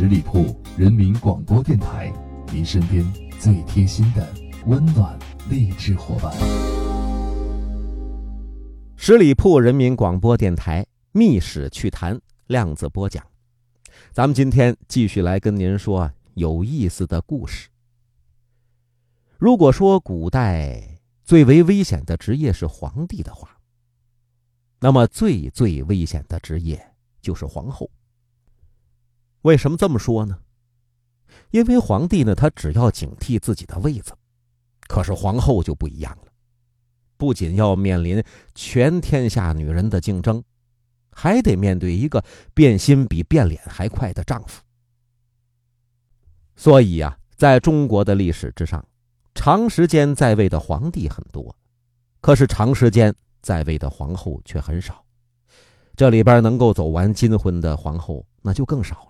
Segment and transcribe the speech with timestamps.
[0.00, 2.10] 十里铺人民广播电台，
[2.50, 3.04] 您身边
[3.38, 4.26] 最贴心的
[4.64, 5.18] 温暖
[5.50, 6.32] 励志伙伴。
[8.96, 10.82] 十里铺人民广播电台
[11.12, 12.16] 《密史趣谈》
[12.46, 13.22] 量子播讲，
[14.10, 17.68] 咱们今天继续来跟您说有意思的故事。
[19.36, 20.82] 如果说古代
[21.24, 23.50] 最为危险的职业是皇帝的话，
[24.80, 26.82] 那么最最危险的职业
[27.20, 27.90] 就是皇后。
[29.42, 30.38] 为什么这么说呢？
[31.50, 34.12] 因为皇帝呢，他只要警惕自己的位子，
[34.88, 36.32] 可是皇后就不一样了，
[37.16, 38.22] 不仅要面临
[38.54, 40.42] 全天下女人的竞争，
[41.10, 42.22] 还得面对一个
[42.54, 44.62] 变心比变脸还快的丈夫。
[46.54, 48.84] 所以呀，在中国的历史之上，
[49.34, 51.56] 长时间在位的皇帝很多，
[52.20, 55.04] 可是长时间在位的皇后却很少。
[55.96, 58.96] 这里边能够走完金婚的皇后，那就更少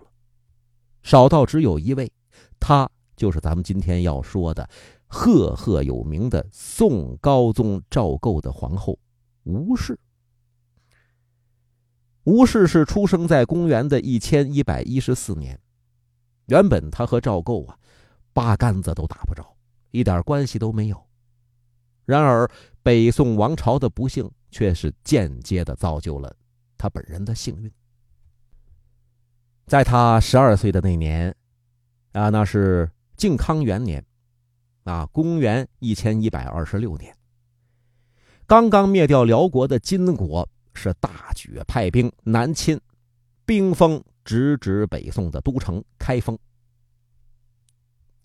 [1.03, 2.11] 少到只有一位，
[2.59, 4.69] 她就是咱们今天要说的
[5.07, 8.97] 赫赫有名的宋高宗赵构的皇后
[9.43, 9.97] 吴氏。
[12.23, 15.59] 吴氏是出生在公元的一千一百一十四年，
[16.45, 17.77] 原本她和赵构啊，
[18.31, 19.55] 八竿子都打不着，
[19.89, 21.03] 一点关系都没有。
[22.05, 22.49] 然而
[22.83, 26.35] 北宋王朝的不幸，却是间接的造就了
[26.77, 27.71] 他本人的幸运。
[29.71, 31.33] 在他十二岁的那年，
[32.11, 34.05] 啊，那是靖康元年，
[34.83, 37.15] 啊，公元一千一百二十六年。
[38.45, 42.77] 刚刚灭掉辽国的金国是大举派兵南侵，
[43.45, 46.37] 兵锋直指北宋的都城开封。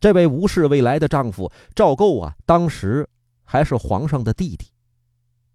[0.00, 3.08] 这位吴氏未来的丈夫赵构啊，当时
[3.44, 4.66] 还是皇上的弟弟，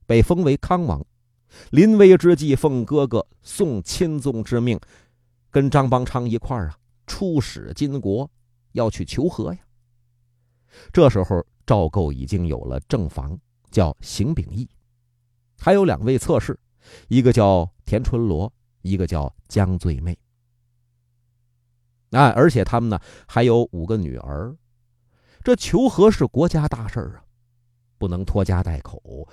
[0.06, 1.06] 被封为康王，
[1.72, 4.80] 临危之际奉哥哥宋钦宗之命。
[5.52, 8.28] 跟张邦昌一块儿啊，出使金国，
[8.72, 9.60] 要去求和呀。
[10.94, 13.38] 这时候赵构已经有了正房，
[13.70, 14.68] 叫邢秉义，
[15.59, 16.58] 还有两位侧室，
[17.09, 20.18] 一个叫田春罗，一个叫江醉妹。
[22.12, 24.56] 啊，而且他们呢还有五个女儿。
[25.44, 27.24] 这求和是国家大事啊，
[27.98, 29.28] 不能拖家带口。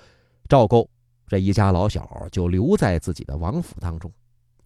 [0.49, 0.89] 赵构
[1.27, 4.11] 这一家老小就留在自己的王府当中。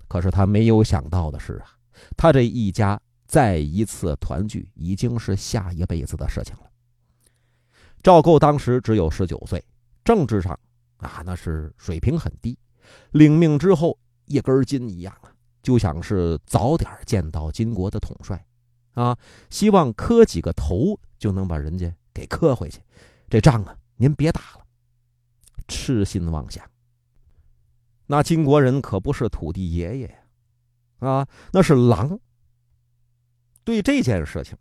[0.08, 1.76] 可是他没有想到的是啊，
[2.16, 6.64] 他这一家再一次团聚已经是下一辈子的事情了。
[8.02, 9.64] 赵构当时只有十九岁，
[10.04, 10.60] 政治上
[10.98, 12.58] 啊那是水平很低，
[13.12, 15.32] 领命之后一根筋一样啊，
[15.62, 18.46] 就想是早点见到金国的统帅，
[18.94, 19.18] 啊，
[19.50, 22.82] 希望磕几个头就能把人家给磕回去，
[23.30, 24.66] 这仗啊您别打了，
[25.68, 26.64] 痴心妄想。
[28.08, 32.20] 那金国人可不是土地爷爷呀，啊，那是狼。
[33.64, 34.58] 对这件事情，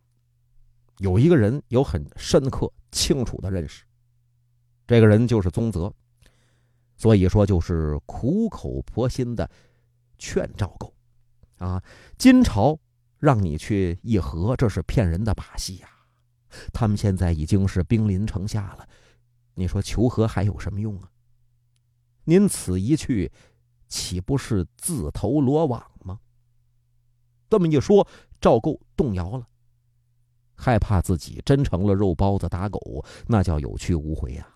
[0.98, 3.84] 有一个人有很深刻、清楚的认识，
[4.86, 5.92] 这个人就是宗泽，
[6.96, 9.50] 所以说就是苦口婆心的
[10.18, 10.94] 劝赵构，
[11.58, 11.82] 啊，
[12.16, 12.78] 金朝
[13.18, 15.88] 让你去议和，这是骗人的把戏呀。
[16.72, 18.88] 他们现在已经是兵临城下了，
[19.54, 21.10] 你说求和还有什么用啊？
[22.24, 23.30] 您此一去，
[23.88, 26.20] 岂不是自投罗网吗？
[27.50, 28.06] 这么一说，
[28.40, 29.46] 赵构动摇了，
[30.54, 34.48] 害怕自己真成了肉包子打狗，那叫有去无回呀！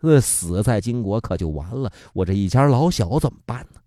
[0.00, 3.80] 那死在金国可就完了，我这一家老小怎么办呢？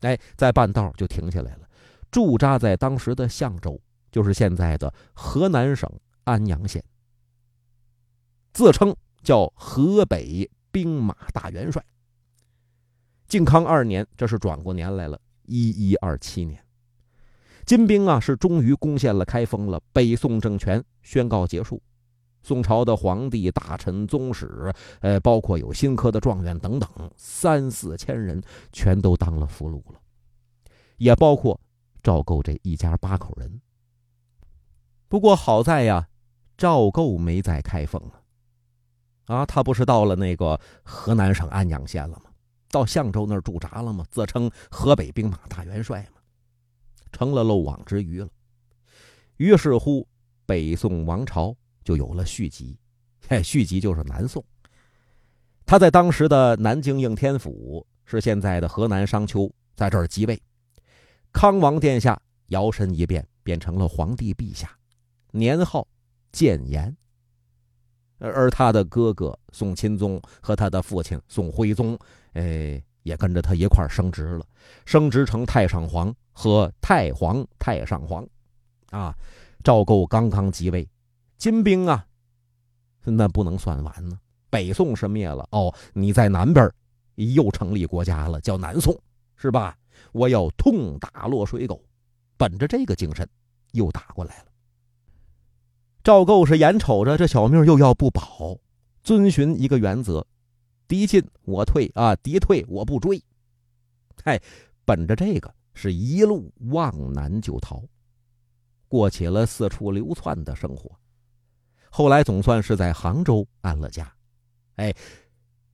[0.00, 1.68] 哎，在半道就停下来了，
[2.10, 3.80] 驻扎在当时的象州，
[4.12, 5.90] 就是现在的河南省
[6.22, 6.82] 安阳县，
[8.52, 10.48] 自称叫河北。
[10.74, 11.80] 兵马大元帅。
[13.28, 16.60] 靖康二年，这是转过年来了，一一二七年，
[17.64, 21.80] 金兵啊是终于攻陷了开封了，北宋政权宣告结束，
[22.42, 28.42] 宋朝的皇帝、大臣、宗室，呃，包括有新科的状元等等，三四千人
[28.72, 30.00] 全都当了俘虏了，
[30.96, 31.60] 也包括
[32.02, 33.60] 赵构这一家八口人。
[35.08, 36.08] 不过好在呀，
[36.56, 38.23] 赵构没在开封啊。
[39.26, 42.30] 啊，他不是到了那个河南省安阳县了吗？
[42.70, 44.04] 到象州那儿驻扎了吗？
[44.10, 46.20] 自称河北兵马大元帅嘛，
[47.12, 48.28] 成了漏网之鱼了。
[49.36, 50.06] 于是乎，
[50.44, 52.78] 北宋王朝就有了续集，
[53.28, 54.44] 嘿，续集就是南宋。
[55.64, 60.40] 他在当时的南京应天府，是现在的河南商丘，在这儿即位。
[61.32, 64.76] 康王殿下摇身一变，变成了皇帝陛下，
[65.30, 65.88] 年号
[66.30, 66.94] 建炎。
[68.32, 71.98] 而他的哥哥宋钦宗和他的父亲宋徽宗，
[72.32, 74.46] 哎，也跟着他一块升职了，
[74.86, 78.26] 升职成太上皇，和太皇、太上皇。
[78.90, 79.14] 啊，
[79.62, 80.88] 赵构刚刚即位，
[81.36, 82.06] 金兵啊，
[83.04, 84.18] 那不能算完呢。
[84.48, 86.70] 北宋是灭了，哦，你在南边
[87.16, 88.96] 又成立国家了，叫南宋，
[89.36, 89.76] 是吧？
[90.12, 91.82] 我要痛打落水狗，
[92.36, 93.28] 本着这个精神，
[93.72, 94.44] 又打过来了。
[96.04, 98.58] 赵构是眼瞅着这小命又要不保，
[99.02, 100.22] 遵循一个原则：
[100.86, 103.24] 敌进我退啊，敌退我不追。
[104.24, 104.38] 哎，
[104.84, 107.82] 本着这个，是一路往南就逃，
[108.86, 110.94] 过起了四处流窜的生活。
[111.88, 114.12] 后来总算是在杭州安了家。
[114.74, 114.94] 哎，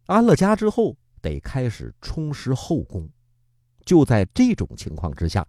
[0.07, 3.09] 安了家之后，得开始充实后宫。
[3.85, 5.45] 就在这种情况之下，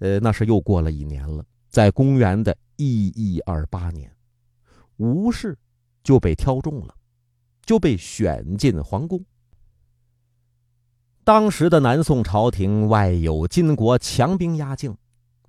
[0.00, 1.42] 呃，那是又过了一年了。
[1.72, 4.14] 在公元的一一二八年，
[4.98, 5.58] 吴氏
[6.04, 6.94] 就被挑中了，
[7.64, 9.24] 就被选进皇宫。
[11.24, 14.94] 当时的南宋朝廷外有金国强兵压境，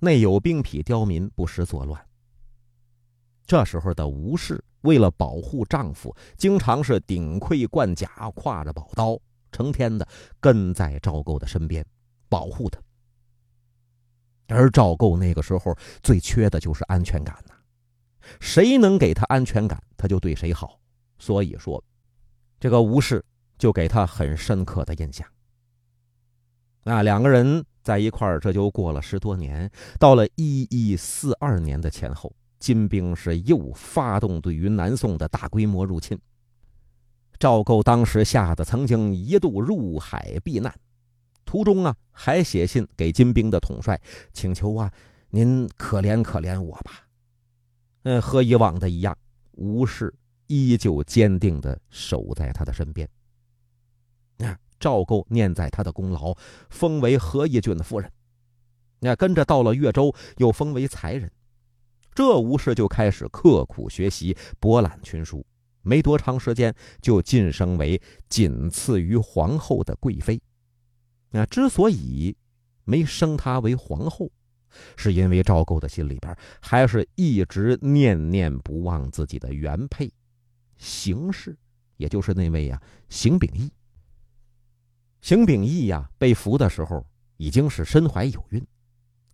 [0.00, 2.02] 内有兵痞刁民不时作乱。
[3.46, 4.64] 这时候的吴氏。
[4.84, 8.06] 为了保护丈夫，经常是顶盔贯甲，
[8.36, 9.18] 挎着宝刀，
[9.50, 10.06] 成天的
[10.38, 11.82] 跟在赵构的身边，
[12.28, 12.78] 保护他。
[14.48, 17.54] 而赵构那个时候最缺的就是安全感呐，
[18.40, 20.78] 谁能给他安全感，他就对谁好。
[21.18, 21.82] 所以说，
[22.60, 23.24] 这个吴氏
[23.56, 25.26] 就给他很深刻的印象。
[26.82, 32.34] 那，两个人在一块儿，这就过了十多年，到了一一四二年的前后。
[32.60, 36.18] 金兵是又发动对于南宋的大规模入侵。
[37.38, 40.74] 赵构当时吓得曾经一度入海避难，
[41.44, 44.00] 途中啊还写信给金兵的统帅，
[44.32, 44.92] 请求啊
[45.30, 47.06] 您可怜可怜我吧。
[48.04, 49.16] 嗯，和以往的一样，
[49.52, 50.12] 吴氏
[50.46, 53.08] 依旧坚定的守在他的身边。
[54.36, 56.36] 那赵构念在他的功劳，
[56.68, 58.10] 封为何义郡的夫人。
[59.00, 61.30] 那跟着到了越州，又封为才人。
[62.14, 65.44] 这吴氏就开始刻苦学习，博览群书，
[65.82, 70.40] 没多长时间就晋升为仅次于皇后的贵妃。
[71.34, 72.36] 那之所以
[72.84, 74.30] 没升她为皇后，
[74.96, 80.08] 是因为赵构的心里边还是一直念念不忘自己的原配
[80.76, 81.56] 邢氏，
[81.96, 83.68] 也就是那位呀邢秉义。
[85.22, 87.04] 邢秉义呀被俘的时候
[87.36, 88.64] 已经是身怀有孕，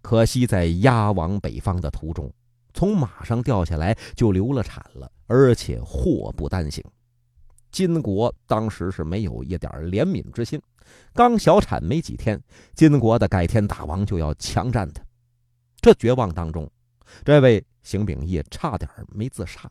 [0.00, 2.32] 可惜在押往北方的途中。
[2.73, 6.82] 从马上掉下来就流了产了，而且祸不单行。
[7.71, 10.61] 金国当时是没有一点怜悯之心，
[11.13, 12.41] 刚小产没几天，
[12.75, 15.03] 金国的盖天大王就要强占他。
[15.81, 16.71] 这绝望当中，
[17.25, 19.71] 这位邢秉义差点没自杀。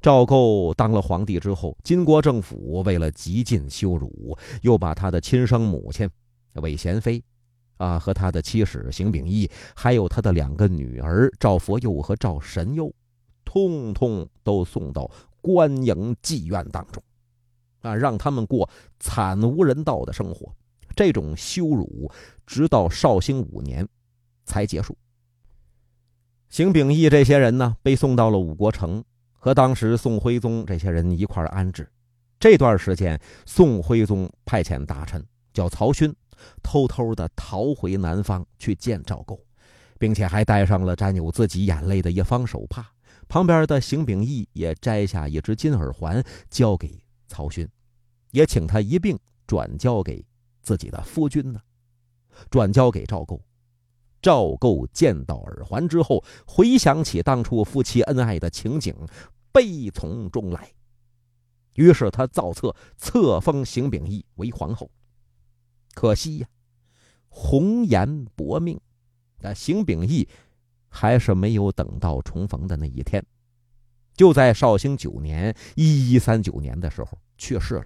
[0.00, 6.08] 赵构当了皇帝之后，金国政府为了极尽羞辱，又把他的亲生母亲
[6.54, 7.22] 韦贤妃。
[7.78, 12.92] 啊，和他的妻室邢秉义，还有他的两个女儿赵佛佑和赵神佑，
[13.44, 15.08] 通通都送到
[15.40, 17.02] 官营妓院当中，
[17.80, 18.68] 啊，让他们过
[18.98, 20.52] 惨无人道的生活。
[20.94, 22.10] 这种羞辱，
[22.46, 23.86] 直到绍兴五年
[24.44, 24.96] 才结束。
[26.48, 31.88] 邢秉义这些人呢，被送到了五国城，和当时宋徽宗这些人一块安置。
[32.40, 36.14] 这段时间，宋徽宗派遣大臣叫曹勋。
[36.62, 39.40] 偷偷的逃回南方去见赵构，
[39.98, 42.88] 并且还带上了沾有自己眼泪的一方手帕。
[43.28, 47.68] 旁边的邢秉义也摘下一只金耳环交给曹勋，
[48.30, 50.24] 也请他一并转交给
[50.62, 51.60] 自己的夫君呢，
[52.50, 53.40] 转交给赵构。
[54.20, 58.92] 赵构见到耳环之后，回想起当初夫妻恩爱的情景，
[59.52, 60.72] 悲从中来。
[61.74, 64.90] 于是他造册册封邢秉义为皇后。
[65.94, 66.48] 可惜呀，
[67.28, 68.80] 红颜薄命，
[69.38, 70.28] 那邢秉义
[71.00, 73.24] 还是没有等到重逢的那一天。
[74.14, 77.84] 就在绍兴九年（一一三九年）的时候去世了。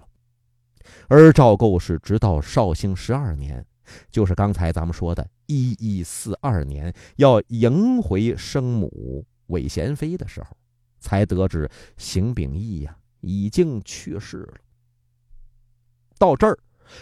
[1.07, 3.63] 而赵构是直到绍兴十二年，
[4.09, 10.57] 就是刚才咱们说的“一一四二年”，要迎回生母韦贤妃的时候，
[10.99, 14.53] 才得知邢秉义呀已经去世了。
[16.17, 16.57] 到这儿。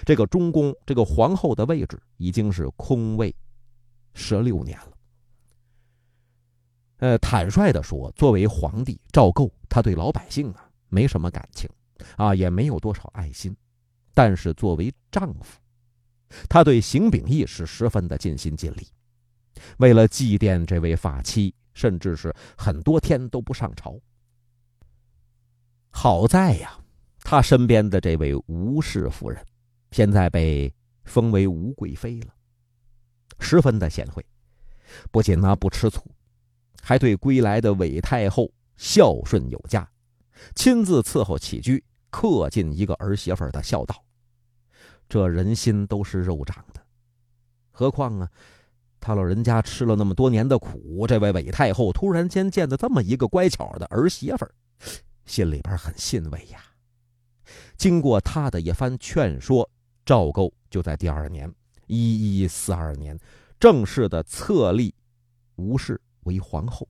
[0.06, 3.34] 这个中宫，这个皇后的位置已经是空位
[4.14, 4.91] 十六年了。
[7.02, 11.68] 呃，坦率的说，作为皇帝赵构，他对老百姓啊没什么感情，
[12.16, 13.56] 啊也没有多少爱心。
[14.14, 15.60] 但是作为丈夫，
[16.48, 18.88] 他对邢秉义是十分的尽心尽力。
[19.78, 24.00] 为了祭奠这位发妻，甚至是很多天都不上朝。
[25.90, 26.78] 好在呀，
[27.24, 29.44] 他身边的这位吴氏夫人。
[29.90, 30.72] 现在被
[31.06, 32.34] 封为吴贵妃了，
[33.40, 34.24] 十分的贤惠，
[35.12, 36.06] 不仅呢不吃醋，
[36.82, 39.88] 还对归来的韦太后孝顺有加，
[40.56, 44.04] 亲自伺候起居，恪尽一个儿媳妇的孝道。
[45.08, 46.82] 这人心都是肉长的，
[47.72, 48.30] 何况啊，
[49.00, 54.48] 他老人家吃了那么多年的苦，这位韦太后突然间见的这么一个乖巧的儿媳妇
[55.26, 56.64] 心里边很欣慰呀。
[57.76, 59.70] 经过他的一番劝说，
[60.06, 61.54] 赵构就在第二年
[61.88, 63.20] （一一四二年）
[63.60, 64.96] 正式的册立
[65.58, 66.88] 吴氏为皇后。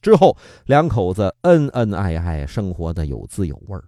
[0.00, 0.36] 之后，
[0.66, 3.78] 两口子恩恩爱爱，生活的有滋有味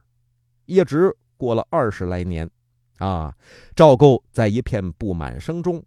[0.67, 2.51] 一直过了二十来年。
[2.99, 3.35] 啊，
[3.75, 5.83] 赵构在一片不满声中，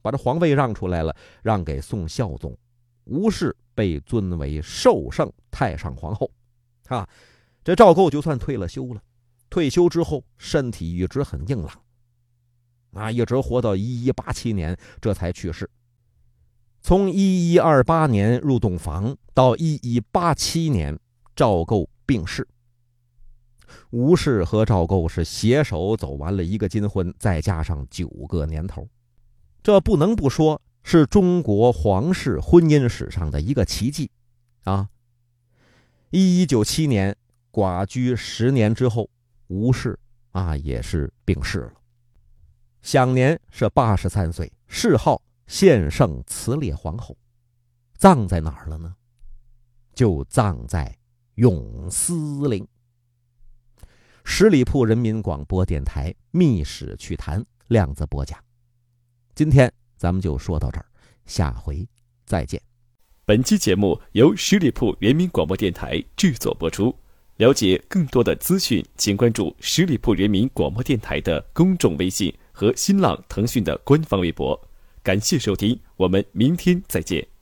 [0.00, 2.56] 把这皇位让出来了，让给宋孝宗。
[3.04, 6.30] 吴氏被尊为寿圣太上皇后。
[6.86, 7.08] 啊，
[7.64, 9.02] 这赵构就算退了休了。
[9.50, 11.82] 退休之后，身体一直很硬朗。
[12.92, 15.68] 啊，一直活到一一八七年，这才去世。
[16.86, 21.00] 从一一二八年入洞房到一一八七年，
[21.34, 22.46] 赵构病逝。
[23.88, 28.86] 吴氏和赵构是携手走完了一个金婚，再加上九个年头，
[29.62, 34.10] 这不能不说是中国皇室婚姻史上的一个奇迹，
[34.64, 34.86] 啊！
[36.10, 37.16] 一一九七年
[37.50, 39.08] 寡居十年之后，
[39.46, 39.98] 吴氏
[40.32, 41.72] 啊也是病逝了，
[42.82, 47.16] 享年是八十三岁，谥号献圣慈烈皇后，
[47.96, 48.96] 葬在哪儿了呢？
[49.94, 50.96] 就葬在
[51.36, 52.66] 永思陵。
[54.24, 58.38] 十里铺人民广播电台《秘史趣谈》量子播讲，
[59.34, 60.86] 今天咱们就说到这儿，
[61.26, 61.86] 下回
[62.24, 62.60] 再见。
[63.26, 66.94] 本期节目由十里铺人民广播电台制作播出。
[67.36, 74.58] 了解更多的资讯，请关注十里铺人民广播电台的公众微信和新浪、腾讯的官方微博。
[75.04, 77.33] 感谢收听，我们明天再见。